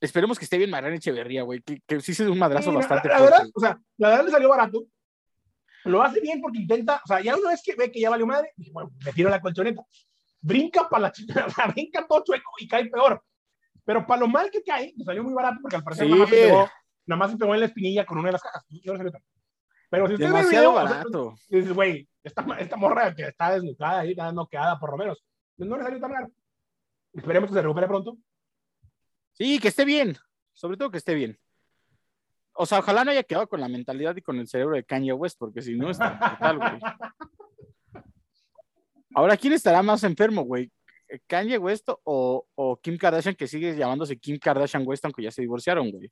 [0.00, 2.76] esperemos que esté bien Mariana Echeverría, güey, que, que sí se dio un madrazo Sí,
[2.76, 4.84] bastante la, verdad, o sea, la verdad le salió barato.
[5.84, 8.26] Lo hace bien porque intenta, o sea, ya una vez que ve que ya valió
[8.26, 9.82] madre, dice, bueno, me tiro la colchoneta.
[10.40, 13.22] Brinca para la chica, o sea, brinca todo chueco y cae peor.
[13.84, 16.10] Pero para lo mal que cae, le salió muy barato porque al parecer Sí.
[16.12, 16.70] nada, más se pegó,
[17.06, 18.64] nada más se pegó en la espinilla con una de las cajas.
[19.90, 21.34] Pero si usted ve el Demasiado video, o sea, barato.
[21.50, 25.24] dices, güey, esta, esta morra que está desnucada ahí, está noqueada por lo menos,
[25.58, 26.30] no le salió tan raro.
[27.12, 28.16] Esperemos que se recupere pronto.
[29.34, 30.16] Sí, que esté bien.
[30.52, 31.38] Sobre todo que esté bien.
[32.54, 35.12] O sea, ojalá no haya quedado con la mentalidad y con el cerebro de Kanye
[35.12, 38.02] West, porque si no está brutal, güey.
[39.14, 40.70] Ahora, ¿quién estará más enfermo, güey?
[41.26, 45.42] ¿Kanye West o, o Kim Kardashian, que sigue llamándose Kim Kardashian West, aunque ya se
[45.42, 46.10] divorciaron, güey?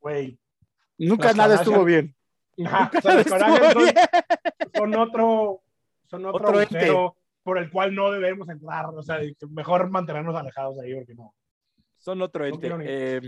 [0.00, 0.38] Güey.
[0.98, 2.16] Nunca nada Kardashian- estuvo bien.
[2.58, 3.84] O sea, los Kardashian son-
[4.74, 5.60] son otro,
[6.06, 6.90] son otro, Otro ente.
[7.42, 8.86] por el cual no debemos entrar.
[8.86, 11.34] O sea, mejor mantenernos alejados ahí porque no.
[11.98, 12.70] Son otro No ente.
[12.84, 13.20] Eh,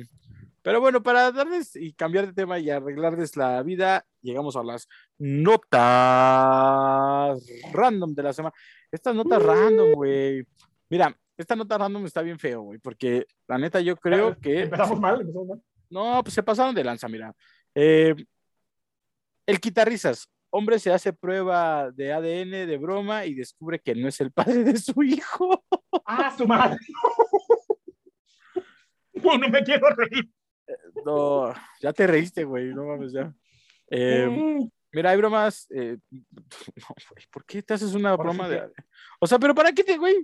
[0.62, 4.86] pero bueno, para darles y cambiar de tema y arreglarles la vida, llegamos a las
[5.18, 5.78] notas
[7.72, 8.54] random de la semana.
[8.90, 10.44] Estas notas random, güey.
[10.90, 14.62] Mira, esta nota random está bien feo, güey, porque la neta yo creo que...
[14.62, 15.62] Empezamos mal, empezamos mal.
[15.90, 17.32] No, pues se pasaron de lanza, mira.
[17.74, 18.14] Eh,
[19.48, 20.28] el quitarrisas.
[20.50, 24.62] Hombre se hace prueba de ADN de broma y descubre que no es el padre
[24.64, 25.64] de su hijo.
[26.06, 26.78] ¡Ah, su madre!
[29.14, 30.28] No, no me quiero reír.
[31.04, 33.32] No, ya te reíste, güey, no mames, ya.
[33.90, 35.66] Eh, Mm, mira, hay bromas.
[35.70, 38.72] eh, no, güey, ¿por qué te haces una broma que- de.?
[39.20, 40.14] O sea, pero ¿para qué te, güey?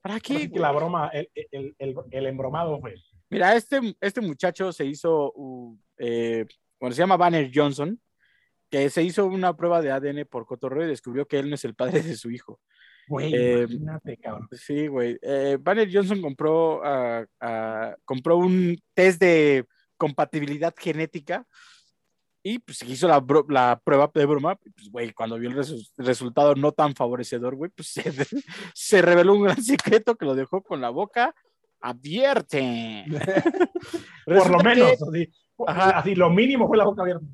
[0.00, 0.38] ¿Para qué?
[0.42, 0.62] que güey?
[0.62, 2.94] la broma, el, el, el, el embromado fue.
[3.30, 6.46] Mira, este, este muchacho se hizo, uh, eh,
[6.78, 8.00] bueno, se llama Banner Johnson,
[8.70, 11.64] que se hizo una prueba de ADN por cotorreo y descubrió que él no es
[11.64, 12.60] el padre de su hijo.
[13.08, 14.48] Güey, Eh, imagínate, cabrón.
[14.52, 15.18] Sí, güey.
[15.22, 19.64] Eh, Banner Johnson compró, ah, ah, compró un test de
[19.96, 21.46] compatibilidad genética
[22.42, 24.56] y pues hizo la, la prueba de broma.
[24.56, 28.12] Pues, güey, cuando vio el resu- resultado no tan favorecedor, güey, pues se,
[28.74, 31.34] se reveló un gran secreto que lo dejó con la boca
[31.80, 32.58] abierta.
[34.26, 35.32] Por lo Resulta que, menos, así,
[35.66, 37.24] así, lo mínimo fue la boca abierta.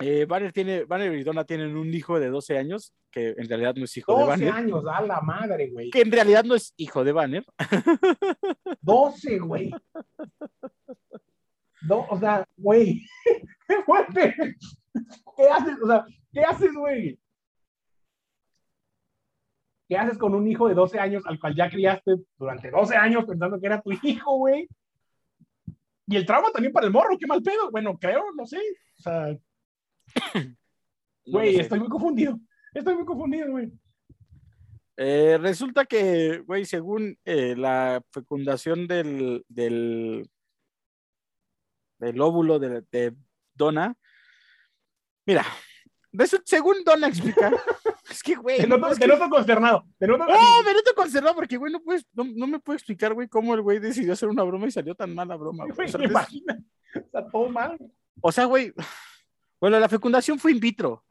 [0.00, 3.74] Eh, Banner, tiene, Banner y Donna tienen un hijo de 12 años, que en realidad
[3.74, 4.52] no es hijo de 12 Banner.
[4.52, 5.90] años, a la madre, güey.
[5.90, 7.44] Que en realidad no es hijo de Banner.
[8.80, 9.70] 12, güey.
[11.82, 13.02] No, o sea, güey,
[13.68, 14.34] qué fuerte.
[15.36, 15.76] ¿Qué haces?
[15.82, 17.18] O sea, ¿qué haces, güey?
[19.88, 23.24] ¿Qué haces con un hijo de 12 años al cual ya criaste durante 12 años
[23.24, 24.68] pensando que era tu hijo, güey?
[26.06, 27.70] Y el trauma también para el morro, qué mal pedo.
[27.70, 28.58] Bueno, creo, no sé.
[28.98, 29.36] O sea,
[31.26, 32.38] güey, estoy muy confundido.
[32.74, 33.70] Estoy muy confundido, güey.
[34.96, 40.28] Eh, resulta que, güey, según eh, la fecundación del, del,
[41.98, 43.14] del óvulo de, de
[43.54, 43.94] Donna,
[45.26, 45.44] mira,
[46.44, 47.50] según Donna explica,
[48.10, 49.84] es que, güey, Te no, noto, es te que- noto consternado.
[49.98, 53.14] Te noto ¡Oh, me noto consternado porque, güey, no, puedes, no, no me puedo explicar,
[53.14, 55.64] güey, cómo el güey decidió hacer una broma y salió tan mala broma.
[55.74, 55.88] güey.
[55.88, 57.78] O sea, todo mal.
[58.20, 58.72] o sea, güey,
[59.60, 61.04] bueno, la fecundación fue in vitro,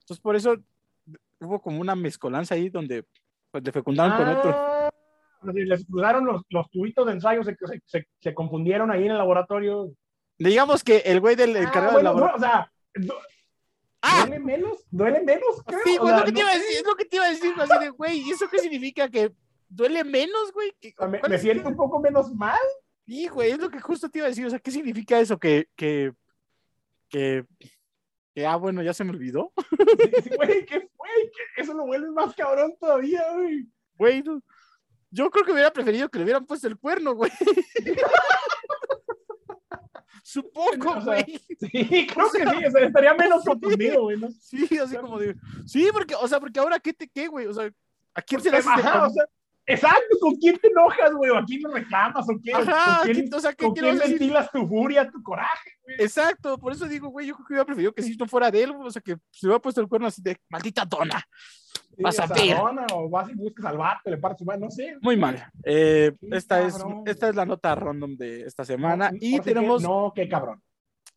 [0.00, 0.56] entonces por eso
[1.40, 3.04] hubo como una mezcolanza ahí donde
[3.50, 4.50] pues, le fecundaron con otro.
[4.54, 4.90] Ah,
[5.52, 9.18] Les cruzaron los, los tubitos de ensayo, se, se, se, se confundieron ahí en el
[9.18, 9.90] laboratorio.
[10.38, 12.48] Digamos que el güey del Ah, encargado del bueno, laboratorio.
[12.96, 13.22] no, o sea,
[14.02, 14.24] ¡Ah!
[14.26, 14.84] ¿duele menos?
[14.90, 15.62] ¿Duele menos?
[15.64, 15.80] creo?
[15.84, 17.24] Sí, O güey, sea, lo que te iba a decir, es lo que te iba
[17.24, 19.08] a decir, así de, güey, ¿y eso qué significa?
[19.08, 19.32] ¿Que
[19.68, 20.74] duele menos, güey?
[20.80, 22.58] ¿Que- O me, me siento un poco menos mal.
[23.06, 25.38] Sí, güey, es lo que justo te iba a decir, o sea, ¿qué significa eso?
[25.38, 26.12] Que, que,
[27.08, 27.44] que,
[28.34, 29.52] que, ah, bueno, ya se me olvidó.
[29.94, 31.08] Sí, sí, Güey, ¿qué fue?
[31.56, 33.68] Eso lo vuelve más cabrón todavía, güey.
[33.96, 34.42] Güey, no.
[35.10, 37.30] yo creo que hubiera preferido que le hubieran puesto el cuerno, güey.
[40.24, 41.40] Supongo, O sea, güey.
[41.60, 44.18] Sí, creo que sí, o sea, estaría menos confundido, güey.
[44.18, 44.30] ¿no?
[44.30, 47.46] Sí, así como de, sí, porque, o sea, porque ahora, ¿qué te, qué, güey?
[47.46, 47.70] O sea,
[48.14, 48.68] ¿a quién se le hace?
[48.68, 49.24] Ajá, o sea,
[49.66, 51.30] exacto, ¿con quién te enojas, güey?
[51.30, 52.28] ¿O a quién le reclamas?
[52.28, 55.10] ¿O quién, Ajá, ¿con quién, ¿qué- o sea, ¿qué, con qué quién ventilas tu furia,
[55.10, 55.70] tu coraje?
[55.98, 58.62] Exacto, por eso digo, güey, yo creo que hubiera preferido que si no fuera de
[58.62, 61.22] él, o sea, que se hubiera puesto el cuerno así de maldita dona.
[61.96, 62.56] Sí, Vas a ver.
[62.56, 64.96] dona, O vas y buscas al vato, le partes su mano, no sé.
[65.00, 65.48] Muy mal.
[65.62, 69.10] Eh, esta, es, esta es la nota random de esta semana.
[69.12, 70.60] No, y que tenemos, no, qué cabrón.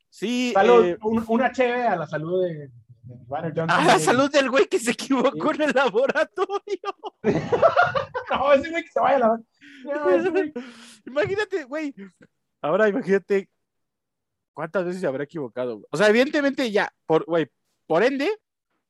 [0.09, 2.69] sí, Salud, eh, un- una chévere a la salud de.
[3.29, 3.41] A
[3.83, 3.99] la güey.
[3.99, 6.79] salud del güey que se equivocó en el laboratorio.
[8.29, 9.39] No, ese güey que se vaya a la.
[11.05, 11.95] Imagínate, güey.
[12.61, 13.49] Ahora imagínate
[14.53, 15.75] cuántas veces se habrá equivocado.
[15.75, 15.85] güey?
[15.91, 17.49] O sea, evidentemente ya, por, güey,
[17.85, 18.29] por ende,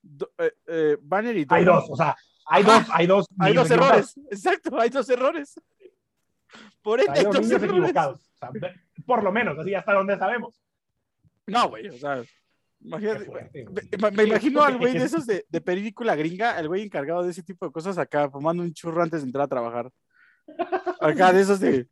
[0.01, 2.15] do- eh, eh, Banner y Hay dos, o sea,
[2.47, 2.79] hay Ajá.
[2.79, 3.27] dos, hay dos.
[3.39, 4.15] Hay dos errores.
[4.31, 5.61] Exacto, hay dos errores.
[6.81, 8.19] Por ende, niños equivocados.
[8.33, 8.73] O sea, ve-
[9.05, 10.59] por lo menos, así hasta donde sabemos.
[11.45, 12.23] No, güey, o sea,
[12.87, 13.29] imagínate.
[14.13, 17.43] Me, imagino al güey de esos de, de película gringa, el güey encargado de ese
[17.43, 19.91] tipo de cosas acá, fumando un churro antes de entrar a trabajar.
[20.99, 21.87] Acá de esos de.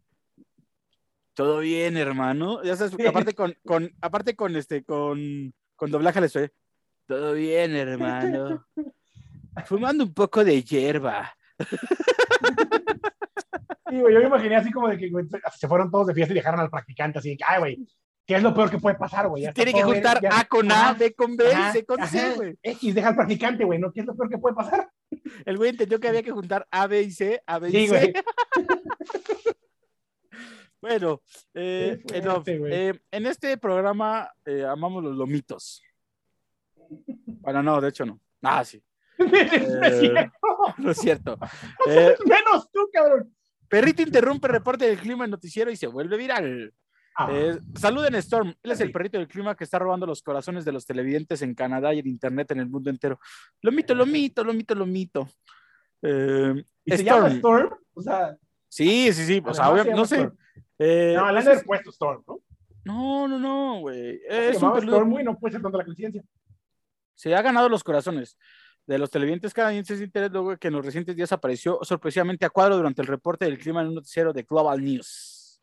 [1.33, 2.63] Todo bien, hermano.
[2.63, 6.49] Ya sabes, aparte con, con, aparte con este, con, con doblaje le estoy.
[7.07, 8.65] Todo bien, hermano.
[9.65, 11.35] Fumando un poco de hierba.
[13.89, 16.13] Sí, güey, yo me imaginé así como de que güey, se- se fueron todos de
[16.13, 17.87] fiesta y dejaron al practicante así de que, ay, güey,
[18.25, 19.51] ¿qué es lo peor que puede pasar, güey?
[19.53, 22.57] Tiene que juntar ya- A con A, B con B, ajá, C con C, güey.
[22.61, 23.91] X, deja al practicante, güey, ¿no?
[23.91, 24.89] ¿Qué es lo peor que puede pasar?
[25.45, 27.87] El güey entendió que había que juntar A, B y C, A, B y Sí,
[27.87, 27.87] C.
[27.87, 28.13] güey.
[30.81, 31.21] Bueno,
[31.55, 35.81] eh, eh, no, eh, en este programa eh, amamos los lomitos.
[37.25, 38.19] Bueno, no, de hecho no.
[38.43, 38.83] Ah, sí,
[39.17, 39.25] No
[39.87, 40.31] es cierto.
[40.77, 41.39] no es cierto.
[41.89, 43.35] Eh, Menos tú, cabrón.
[43.67, 46.71] perrito interrumpe reporte del clima en noticiero y se vuelve viral.
[47.17, 48.53] Ah, Eh, saluden Storm.
[48.61, 51.55] Él es el perrito del clima que está robando los corazones de los televidentes en
[51.55, 53.19] Canadá y en internet en el mundo entero.
[53.61, 55.29] Lomito, lomito, lomito, lomito.
[56.01, 57.35] Eh, ¿Y se llama Storm.
[57.67, 57.79] Storm?
[57.93, 59.41] O sea, Sí, sí, sí.
[59.45, 60.15] O sea, obvia- se no sé.
[60.17, 60.37] Storm.
[60.77, 62.39] Eh, No, le pues han de haber es- puesto Storm, ¿no?
[62.83, 64.19] no, no, no, güey.
[64.27, 66.23] Es un peludo Storm, güey, no puede ser tanta la coincidencia.
[67.17, 68.37] se ha ganado los corazones
[68.85, 72.49] de los televidentes canadienses de interés luego que en los recientes días apareció sorpresivamente a
[72.49, 75.61] cuadro durante el reporte del clima en un noticiero de Global News.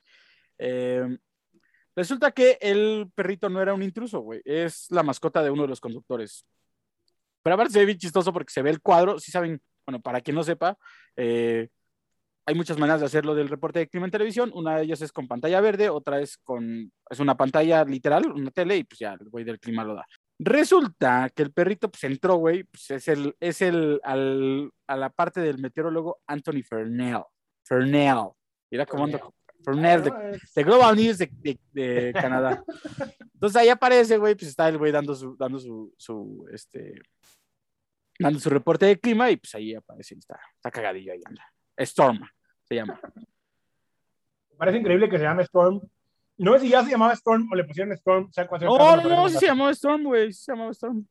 [0.59, 1.19] Eh,
[1.97, 5.69] resulta que el perrito no era un intruso, güey, es la mascota de uno de
[5.69, 6.47] los conductores.
[7.43, 10.21] Pero aparte se ve bien chistoso porque se ve el cuadro, si saben, bueno, para
[10.21, 10.77] quien no sepa,
[11.17, 11.69] eh,
[12.45, 14.51] hay muchas maneras de hacerlo del reporte de clima en televisión.
[14.55, 18.51] Una de ellas es con pantalla verde, otra es con, es una pantalla literal, una
[18.51, 20.07] tele, y pues ya el güey del clima lo da.
[20.39, 25.11] Resulta que el perrito pues entró, güey, pues es el, es el, al, a la
[25.11, 27.23] parte del meteorólogo Anthony Fernell.
[27.65, 28.31] Fernell.
[28.71, 29.07] Mira cómo
[29.67, 30.03] ando.
[30.05, 32.63] Fernell de, Global News de, de- de Canadá.
[33.35, 37.01] Entonces ahí aparece, güey, pues está el güey dando su, dando su, su, este,
[38.19, 41.45] dando su reporte de clima y pues ahí aparece, está, está cagadillo ahí anda.
[41.77, 42.21] Storm
[42.65, 43.01] se llama.
[44.51, 45.81] Me parece increíble que se llame Storm.
[46.39, 48.31] No sé si ya se llamaba Storm o le pusieron Storm.
[48.49, 51.07] cuál sea el No, no, no, sí se llamaba Storm, güey, sí se llamaba Storm.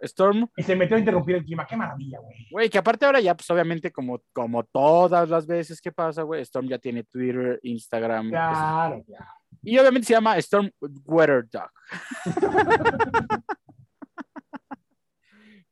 [0.00, 1.66] Storm, Y se metió a interrumpir el clima.
[1.66, 2.46] Qué maravilla, güey.
[2.50, 6.42] güey, que aparte ahora ya, pues obviamente como, como todas las veces que pasa, güey,
[6.42, 8.28] Storm ya tiene Twitter, Instagram.
[8.30, 9.26] Claro, claro.
[9.62, 10.70] Y obviamente se llama Storm
[11.06, 11.70] Weather Dog.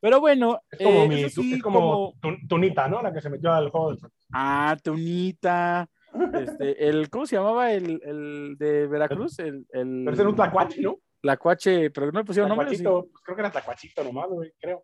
[0.01, 3.01] Pero bueno, Es como, eh, mi, sí, es como, tu- Tunita, ¿no?
[3.01, 4.01] La que se metió al juego del
[4.33, 5.89] Ah, Tunita.
[6.35, 9.39] Este, el, ¿cómo se llamaba el, el de Veracruz?
[9.41, 10.99] El, el Pero ese era un tlacuache, ¿no?
[11.25, 12.69] Tlacuache, pero no le pusieron nombre.
[12.77, 12.83] ¿sí?
[12.85, 14.83] Pues creo que era tlacuachito nomás, güey, creo.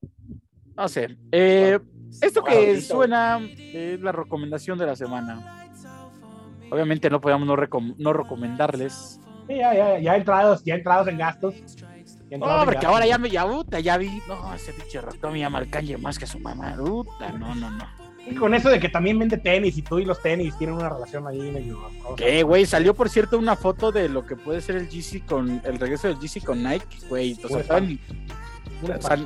[0.74, 1.18] No sé.
[1.30, 1.78] Eh,
[2.22, 5.66] esto que suena es la recomendación de la semana.
[6.70, 9.20] Obviamente no podíamos no, recom- no recomendarles.
[9.48, 11.54] Sí, ya, ya, ya entrados, ya entrados en gastos.
[11.76, 12.84] Ya entrados No, en porque gastos.
[12.94, 14.22] ahora ya me ya, puta, ya vi.
[14.26, 16.74] No, ese pinche ratón me llama al Kanye más que a su mamá.
[16.74, 17.84] Puta, no, no, no.
[18.26, 20.88] Y con eso de que también vende tenis y tú y los tenis tienen una
[20.88, 21.78] relación ahí medio.
[22.16, 22.66] ¿Qué, güey?
[22.66, 26.08] Salió, por cierto, una foto de lo que puede ser el GC con el regreso
[26.08, 27.36] del GC con Nike, güey.
[27.42, 27.48] O
[29.00, 29.16] sea,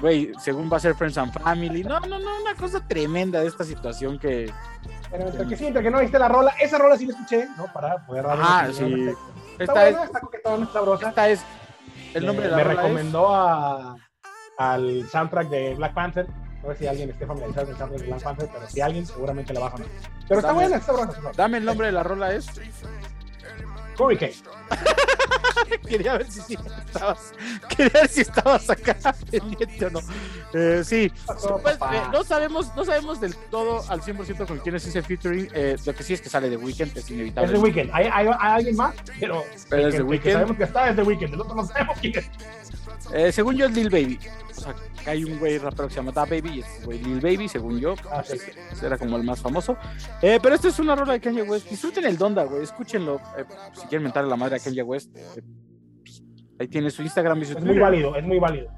[0.00, 1.82] güey, según va a ser Friends and Family.
[1.84, 4.50] No, no, no, una cosa tremenda de esta situación que.
[5.10, 7.48] Pero entre que sí, entre que no viste la rola, esa rola sí la escuché,
[7.56, 7.66] ¿no?
[7.72, 8.38] Para poder dar
[8.70, 9.18] opinión sí.
[9.58, 9.96] Esta es,
[10.72, 11.08] sabrosa.
[11.08, 11.42] esta es.
[12.14, 13.96] El nombre de la me rola es- recomendó a,
[14.58, 16.26] al soundtrack de Black Panther.
[16.62, 19.60] No sé si alguien esté familiarizado con de Black Panther, pero si alguien, seguramente le
[19.60, 19.74] va a.
[19.76, 21.12] Pero está Dame- buena, está buena.
[21.12, 22.46] Está Dame el nombre de la rola es.
[23.98, 24.32] Hurricane.
[25.88, 27.32] Quería ver si, sí estabas.
[27.68, 28.96] Quería ver si estabas acá
[29.30, 30.00] pendiente o no.
[30.54, 31.12] Eh, sí.
[31.62, 35.48] Pues, eh, no sabemos, no sabemos del todo al 100% con quién es ese featuring.
[35.52, 37.52] eh, lo que sí es que sale de Weekend, es Es inevitable.
[37.52, 37.90] The Weeknd.
[37.92, 40.90] Hay, hay, hay alguien más, pero, Pero el es que, el que sabemos que está
[40.90, 41.34] es The Weeknd.
[41.34, 42.30] El otro no sabemos quién es.
[43.14, 44.18] Eh, según yo es Lil Baby.
[44.50, 46.98] O sea, que hay un güey rapero que se llama Da Baby y este güey
[47.02, 47.94] Lil Baby, según yo.
[48.10, 48.36] Ah, sí.
[48.82, 49.76] Era como el más famoso.
[50.20, 51.68] Eh, pero esta es una rola de Kanye West.
[51.70, 52.62] Disfruten el Donda, güey.
[52.62, 53.16] Escúchenlo.
[53.36, 53.44] eh,
[53.74, 55.10] si quieren mentarle la madre a Kanye West.
[55.12, 56.22] pues,
[56.60, 57.82] ahí tiene su Instagram y su Es muy Twitter.
[57.82, 58.68] válido, es muy válido.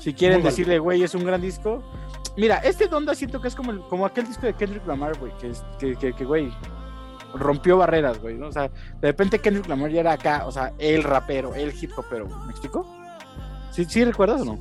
[0.00, 1.82] Si quieren Muy decirle, güey, es un gran disco.
[2.36, 5.32] Mira, este Donda siento que es como, el- como aquel disco de Kendrick Lamar, güey,
[5.38, 6.52] que, es- que, que, que, güey,
[7.34, 8.48] rompió barreras, güey, ¿no?
[8.48, 11.92] O sea, de repente Kendrick Lamar ya era acá, o sea, el rapero, el hip
[11.96, 12.86] hopero, güey, ¿me explico?
[13.74, 14.58] ¿Sí, ¿Sí recuerdas o no?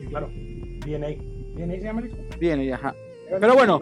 [0.00, 0.28] Sí, claro.
[0.28, 1.08] DNA.
[1.56, 2.74] DNA se llama el disco.
[2.74, 2.94] Ajá.
[3.40, 3.80] Pero bueno,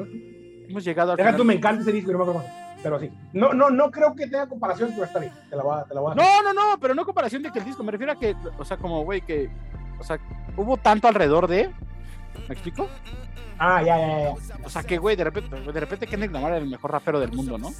[0.68, 1.38] Hemos llegado al Deja final.
[1.38, 2.44] tú, me encanta ese disco, no me acuerdo
[2.83, 3.11] Pero sí.
[3.33, 5.33] No, no, no creo que tenga comparación, pero está bien.
[5.51, 6.14] Te la voy a, te la voy a.
[6.14, 8.64] No, no, no, pero no comparación de que el disco, me refiero a que, o
[8.64, 9.51] sea, como, güey, que,
[9.99, 10.18] o sea,
[10.57, 11.70] hubo tanto alrededor de
[12.49, 12.88] ¿Me explico?
[13.59, 14.35] Ah, ya, ya, ya.
[14.64, 17.33] O sea que, güey, de repente, de repente Kendrick Lamar era el mejor rapero del
[17.33, 17.70] mundo, ¿no?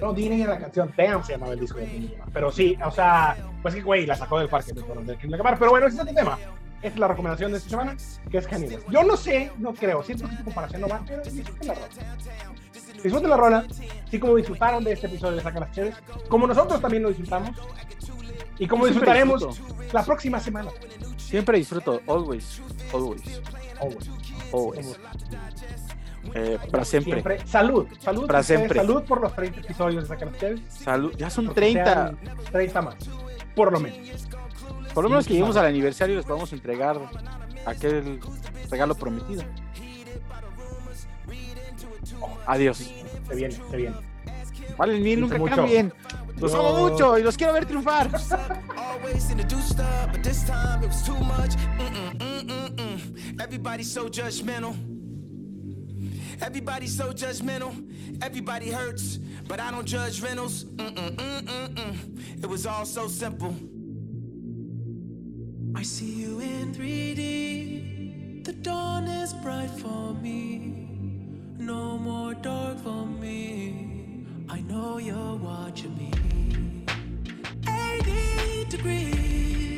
[0.00, 2.28] No, Dini en la canción Damn se llamaba el disco de Kendrick Lamar.
[2.32, 5.58] Pero sí, o sea, pues que, güey, la sacó del parque de Kendrick Lamar.
[5.58, 6.38] Pero bueno, ese es otro tema.
[6.82, 7.94] Es la recomendación de esta semana,
[8.30, 8.78] que es Kanye.
[8.90, 11.88] Yo no sé, no creo, siento que esta comparación no va, pero disfruten la rola.
[13.02, 13.64] Disfruten la rola,
[14.06, 15.94] así como disfrutaron de este episodio de Saca las Chéves,
[16.28, 17.50] como nosotros también lo disfrutamos,
[18.58, 19.84] y como Siempre disfrutaremos disfruto.
[19.92, 20.70] la próxima semana.
[21.18, 22.62] Siempre disfruto, always,
[22.94, 23.40] always,
[23.78, 24.10] Always.
[24.52, 24.98] always.
[26.34, 27.14] Eh, para siempre.
[27.14, 27.46] Siempre.
[27.46, 28.26] Salud, salud.
[28.26, 28.78] Para siempre.
[28.78, 30.60] Salud por los 30 episodios de Saca las Chéves.
[30.68, 31.12] Salud.
[31.16, 31.84] Ya son porque 30.
[31.84, 32.18] sean
[32.52, 32.96] 30 más,
[33.54, 34.28] por lo menos.
[34.94, 36.98] Por lo menos que lleguemos al aniversario y les podamos entregar
[37.64, 38.20] aquel
[38.70, 39.42] regalo prometido.
[42.46, 42.78] Adiós.
[43.28, 43.96] Se viene, se viene.
[44.76, 45.56] Valen mil, Cuídense nunca mucho.
[45.56, 45.92] cambien.
[46.38, 48.10] Los amo mucho y los quiero ver triunfar.
[52.76, 53.40] mm.
[53.40, 54.74] Everybody's so judgmental.
[56.42, 57.74] Everybody's so judgmental,
[58.22, 60.64] everybody hurts, but I don't judge rentals.
[60.64, 63.54] Mm-mm, mm-mm, mm It was all so simple.
[65.74, 68.44] I see you in 3D.
[68.44, 70.74] The dawn is bright for me.
[71.58, 74.26] No more dark for me.
[74.48, 76.10] I know you're watching me.
[77.68, 79.69] 80 degrees.